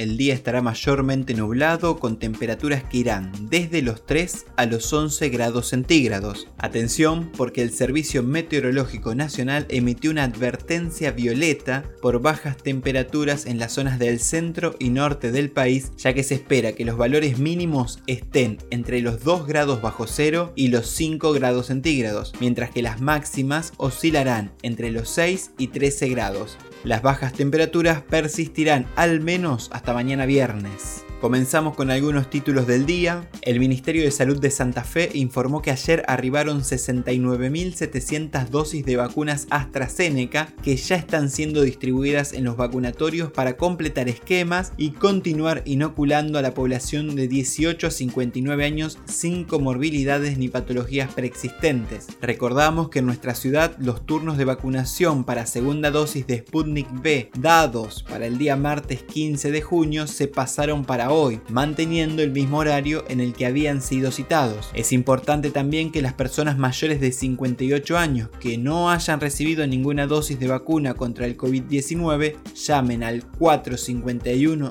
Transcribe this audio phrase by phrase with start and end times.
[0.00, 5.28] el día estará mayormente nublado con temperaturas que irán desde los 3 a los 11
[5.28, 6.48] grados centígrados.
[6.56, 13.72] Atención porque el Servicio Meteorológico Nacional emitió una advertencia violeta por bajas temperaturas en las
[13.72, 17.98] zonas del centro y norte del país, ya que se espera que los valores mínimos
[18.06, 23.02] estén entre los 2 grados bajo cero y los 5 grados centígrados, mientras que las
[23.02, 26.56] máximas oscilarán entre los 6 y 13 grados.
[26.84, 31.04] Las bajas temperaturas persistirán al menos hasta mañana viernes.
[31.20, 33.28] Comenzamos con algunos títulos del día.
[33.42, 39.46] El Ministerio de Salud de Santa Fe informó que ayer arribaron 69.700 dosis de vacunas
[39.50, 46.38] AstraZeneca que ya están siendo distribuidas en los vacunatorios para completar esquemas y continuar inoculando
[46.38, 52.06] a la población de 18 a 59 años sin comorbilidades ni patologías preexistentes.
[52.22, 57.30] Recordamos que en nuestra ciudad los turnos de vacunación para segunda dosis de Sputnik B
[57.38, 62.58] dados para el día martes 15 de junio se pasaron para hoy, manteniendo el mismo
[62.58, 64.70] horario en el que habían sido citados.
[64.74, 70.06] Es importante también que las personas mayores de 58 años que no hayan recibido ninguna
[70.06, 74.70] dosis de vacuna contra el COVID-19 llamen al 451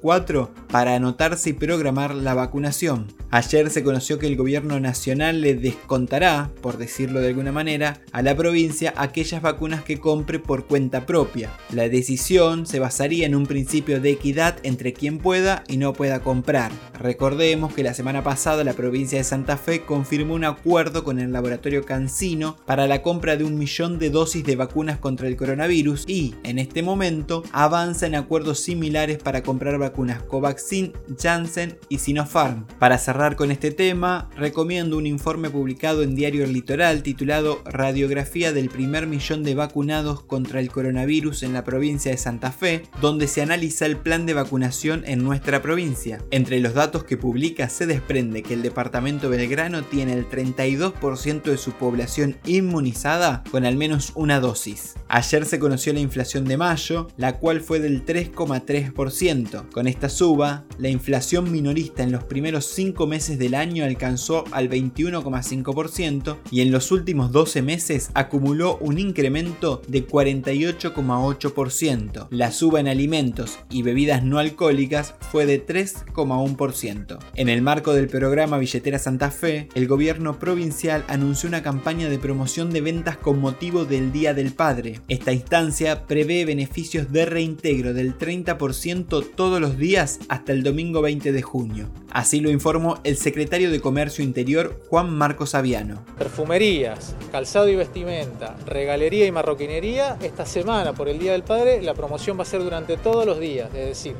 [0.00, 3.12] 004 para anotarse y programar la vacunación.
[3.30, 8.22] Ayer se conoció que el gobierno nacional le descontará, por decirlo de alguna manera, a
[8.22, 11.50] la provincia aquellas vacunas que compre por cuenta propia.
[11.70, 16.20] La decisión se basaría en un principio de equidad entre quien pueda y no pueda
[16.20, 16.70] comprar.
[16.92, 21.32] Recordemos que la semana pasada la provincia de Santa Fe confirmó un acuerdo con el
[21.32, 26.04] laboratorio Cancino para la compra de un millón de dosis de vacunas contra el coronavirus
[26.06, 32.66] y, en este momento, avanza en acuerdos similares para comprar vacunas Covaxin, Janssen y Sinopharm.
[32.78, 38.52] Para cerrar con este tema, recomiendo un informe publicado en Diario El Litoral titulado Radiografía
[38.52, 43.26] del primer millón de vacunados contra el coronavirus en la provincia de Santa Fe, donde
[43.26, 46.18] se analiza el plan de vacunación nuestra provincia.
[46.30, 51.56] Entre los datos que publica se desprende que el departamento Belgrano tiene el 32% de
[51.56, 54.94] su población inmunizada con al menos una dosis.
[55.08, 59.70] Ayer se conoció la inflación de mayo, la cual fue del 3,3%.
[59.70, 64.70] Con esta suba, la inflación minorista en los primeros 5 meses del año alcanzó al
[64.70, 72.28] 21,5% y en los últimos 12 meses acumuló un incremento de 48,8%.
[72.30, 77.18] La suba en alimentos y bebidas no alcohólicas fue de 3,1%.
[77.34, 82.18] En el marco del programa Billetera Santa Fe, el gobierno provincial anunció una campaña de
[82.18, 85.00] promoción de ventas con motivo del Día del Padre.
[85.08, 91.32] Esta instancia prevé beneficios de reintegro del 30% todos los días hasta el domingo 20
[91.32, 91.90] de junio.
[92.10, 96.04] Así lo informó el secretario de Comercio Interior Juan Marcos Aviano.
[96.16, 101.94] Perfumerías, calzado y vestimenta, regalería y marroquinería, esta semana por el Día del Padre la
[101.94, 104.14] promoción va a ser durante todos los días, es decir,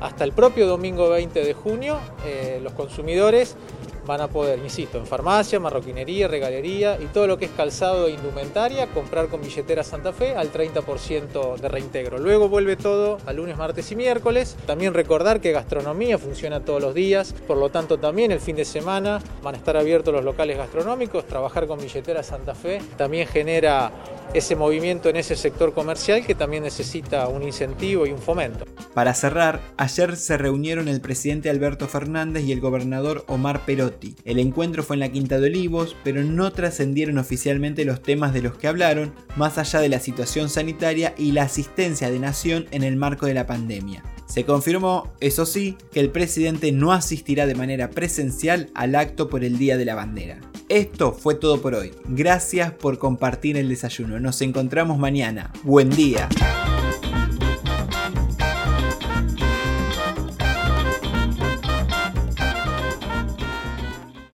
[0.00, 3.56] hasta el propio domingo 20 de junio, eh, los consumidores
[4.06, 8.12] van a poder, insisto, en farmacia, marroquinería, regalería y todo lo que es calzado e
[8.12, 12.18] indumentaria, comprar con billetera Santa Fe al 30% de reintegro.
[12.18, 14.56] Luego vuelve todo a lunes, martes y miércoles.
[14.66, 18.64] También recordar que gastronomía funciona todos los días, por lo tanto también el fin de
[18.64, 21.26] semana van a estar abiertos los locales gastronómicos.
[21.26, 23.90] Trabajar con billetera Santa Fe también genera
[24.34, 28.64] ese movimiento en ese sector comercial que también necesita un incentivo y un fomento.
[28.92, 34.38] Para cerrar, ayer se reunieron el presidente Alberto Fernández y el gobernador Omar Perotti el
[34.38, 38.56] encuentro fue en la Quinta de Olivos, pero no trascendieron oficialmente los temas de los
[38.56, 42.96] que hablaron, más allá de la situación sanitaria y la asistencia de Nación en el
[42.96, 44.02] marco de la pandemia.
[44.26, 49.44] Se confirmó, eso sí, que el presidente no asistirá de manera presencial al acto por
[49.44, 50.40] el Día de la Bandera.
[50.68, 51.92] Esto fue todo por hoy.
[52.08, 54.18] Gracias por compartir el desayuno.
[54.18, 55.52] Nos encontramos mañana.
[55.62, 56.28] Buen día.